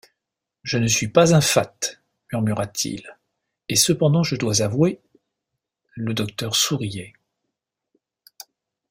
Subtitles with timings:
[0.63, 1.77] Je ne suis pas un fat,
[2.33, 3.07] murmura-t-il,
[3.69, 4.99] et cependant je dois avouer…
[5.93, 7.13] Le docteur souriait.